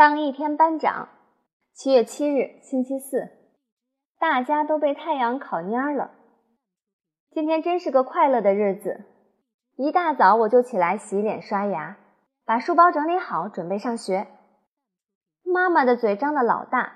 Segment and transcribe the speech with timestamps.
[0.00, 1.10] 当一天班长，
[1.74, 3.28] 七月七日，星期四，
[4.18, 6.12] 大家都被太阳烤蔫了。
[7.32, 9.04] 今天真是个快乐的日子。
[9.76, 11.98] 一大早我就起来洗脸刷牙，
[12.46, 14.26] 把书包整理好，准备上学。
[15.44, 16.94] 妈妈的嘴张得老大，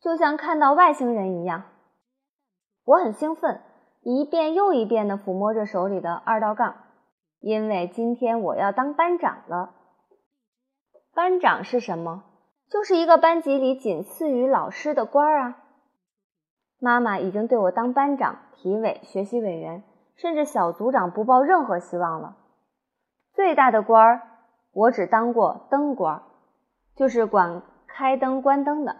[0.00, 1.64] 就像看到外星人一样。
[2.86, 3.60] 我很兴奋，
[4.00, 6.74] 一遍又一遍地抚摸着手里的二道杠，
[7.40, 9.74] 因为今天我要当班长了。
[11.12, 12.24] 班长是什么？
[12.70, 15.56] 就是一个班级里仅次于老师的官儿啊。
[16.78, 19.82] 妈妈已经对我当班长、体委、学习委员，
[20.16, 22.36] 甚至小组长不抱任何希望了。
[23.34, 24.22] 最大的官儿，
[24.72, 26.22] 我只当过灯官，
[26.94, 28.96] 就是管开灯、关灯的。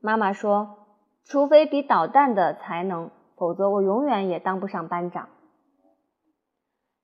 [0.00, 0.86] 妈妈说，
[1.24, 5.28] 除非比导弹的才能，否则我永远也当不上班长。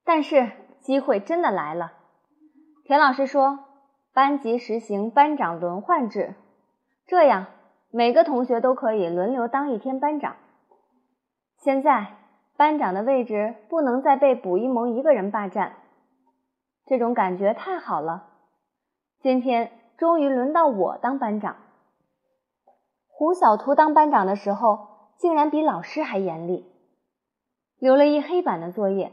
[0.04, 1.92] 但是机会真的来了，
[2.84, 3.60] 田老师说，
[4.14, 6.34] 班级实行班长轮换制，
[7.06, 7.46] 这样。
[7.94, 10.36] 每个同学都可以轮流当一天班长。
[11.58, 12.06] 现在
[12.56, 15.74] 班长的位置不能再被卜一萌一个人霸占，
[16.86, 18.28] 这种感觉太好了。
[19.20, 21.56] 今天终于轮到我当班长。
[23.08, 26.66] 胡小图当班长的时候，竟然比老师还严厉，
[27.78, 29.12] 留了一黑板的作业，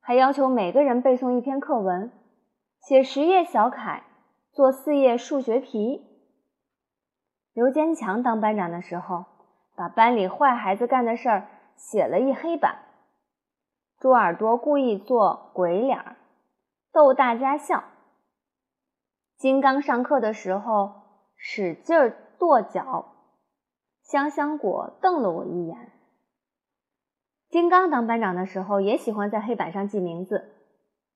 [0.00, 2.12] 还要求每个人背诵一篇课文，
[2.80, 4.04] 写十页小楷，
[4.52, 6.06] 做四页数学题。
[7.54, 9.24] 刘坚强当班长的时候，
[9.74, 12.82] 把班里坏孩子干的事儿写了一黑板。
[13.98, 16.16] 猪耳朵故意做鬼脸儿，
[16.92, 17.84] 逗大家笑。
[19.36, 21.02] 金刚上课的时候
[21.36, 23.08] 使劲跺脚。
[24.02, 25.92] 香香果瞪了我一眼。
[27.48, 30.52] 金刚当班长的时候，也喜欢在黑板上记名字，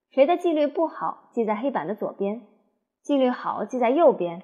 [0.08, 2.40] 谁的纪律不好，记在黑板的左边；
[3.06, 4.42] 纪律好，记在右边。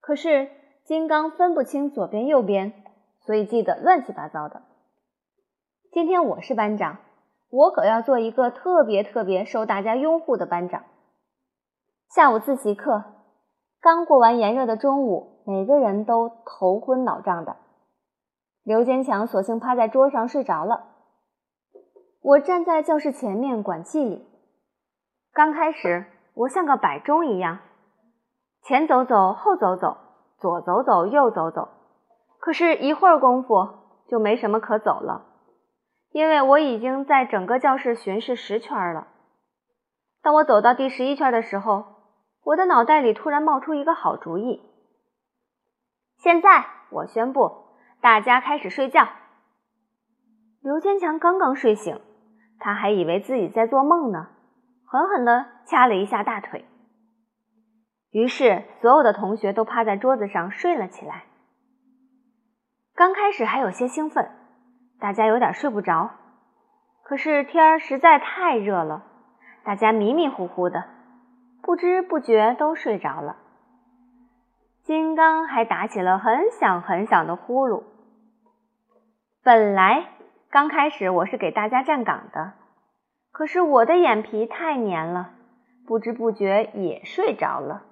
[0.00, 0.50] 可是。
[0.84, 2.72] 金刚分不清左边右边，
[3.20, 4.62] 所以记得乱七八糟的。
[5.92, 6.98] 今天我是班长，
[7.50, 10.82] 我可要做一个特别特别受大家拥护的班长。
[12.08, 13.04] 下午自习课
[13.80, 17.56] 刚过完炎热的中午，每个人都头昏脑胀的。
[18.64, 20.88] 刘坚强索性趴在桌上睡着了。
[22.22, 24.26] 我站在教室前面管纪律。
[25.32, 27.58] 刚开始我像个摆钟一样，
[28.62, 29.98] 前走走，后走走。
[30.38, 31.68] 左走走，右走走，
[32.40, 33.54] 可是，一会儿功夫
[34.08, 35.24] 就没什么可走了，
[36.10, 39.06] 因为我已经在整个教室巡视十圈了。
[40.20, 41.84] 当我走到第十一圈的时候，
[42.42, 44.60] 我的脑袋里突然冒出一个好主意。
[46.18, 49.06] 现在，我宣布，大家开始睡觉。
[50.60, 52.00] 刘坚强刚刚睡醒，
[52.58, 54.30] 他还以为自己在做梦呢，
[54.92, 56.66] 狠狠地掐了一下大腿。
[58.10, 61.24] 于是，所有的同学都趴在桌子上睡了起来。
[62.94, 64.30] 刚开始还有些兴奋，
[65.00, 66.10] 大家有点睡不着。
[67.04, 69.06] 可是天儿实在太热了，
[69.64, 70.84] 大家迷迷糊糊的，
[71.62, 73.38] 不知不觉都睡着了。
[74.82, 77.84] 金刚还打起了很响很响的呼噜。
[79.42, 80.08] 本来
[80.50, 82.52] 刚开始我是给大家站岗的，
[83.32, 85.30] 可是我的眼皮太黏了，
[85.86, 87.82] 不知不觉也睡着了。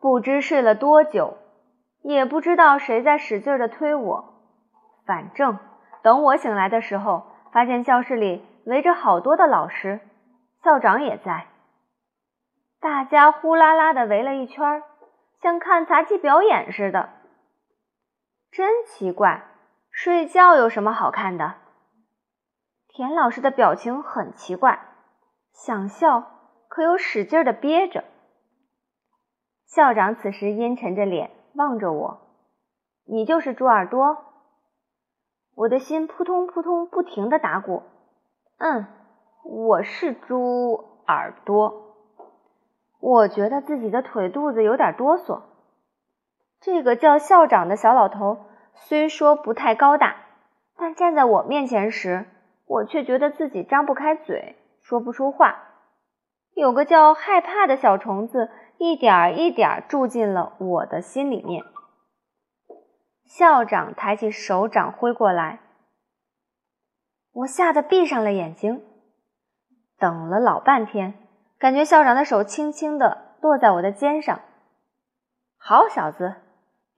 [0.00, 1.36] 不知睡了多久，
[2.02, 4.34] 也不知道谁在使劲的推我。
[5.04, 5.58] 反正
[6.02, 10.00] 等我醒来的时候，发现教室里围着好多的老师，
[10.64, 11.46] 校长也在。
[12.80, 14.82] 大家呼啦啦的围了一圈，
[15.42, 17.10] 像看杂技表演似的。
[18.50, 19.44] 真奇怪，
[19.90, 21.54] 睡觉有什么好看的？
[22.96, 24.80] 田老师的表情很奇怪，
[25.52, 26.30] 想笑
[26.66, 28.04] 可又使劲的憋着。
[29.66, 32.20] 校长此时阴沉着脸望着我
[33.04, 34.24] ：“你就是猪耳朵？”
[35.54, 37.82] 我的心扑通扑通不停的打鼓。
[38.56, 38.86] 嗯，
[39.44, 41.96] 我是猪耳朵。
[42.98, 45.42] 我觉得自己的腿肚子有点哆嗦。
[46.62, 50.16] 这个叫校长的小老头虽说不太高大，
[50.78, 52.24] 但站在我面前时，
[52.66, 55.62] 我却觉得自己张不开嘴，说不出话。
[56.54, 58.50] 有个叫害怕的小虫子。
[58.78, 61.64] 一点儿一点儿住进了我的心里面。
[63.24, 65.60] 校长抬起手掌挥过来，
[67.32, 68.84] 我吓得闭上了眼睛。
[69.98, 71.14] 等了老半天，
[71.58, 74.40] 感觉校长的手轻轻的落在我的肩上。
[75.56, 76.34] 好小子，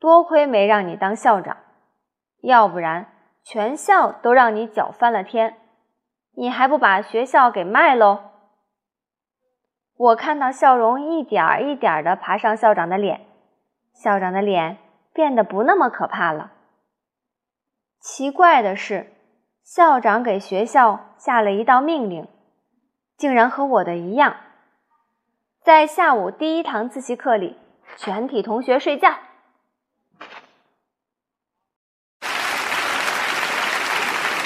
[0.01, 1.59] 多亏没让你当校长，
[2.41, 3.07] 要不然
[3.51, 5.57] 全校都让你搅翻了天，
[6.37, 8.25] 你还不把学校给卖喽？
[9.97, 13.23] 我看到笑容一点儿一点儿地爬上校长的脸，
[13.95, 14.77] 校长的脸
[15.15, 16.53] 变得不那么可怕了。
[18.03, 19.11] 奇怪的是，
[19.65, 22.29] 校长给学校下了一道命令，
[23.17, 24.37] 竟然和我的一样，
[25.63, 27.57] 在下午第一堂自习课里，
[27.97, 29.15] 全体同学睡觉。